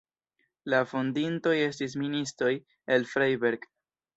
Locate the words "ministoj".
2.05-2.51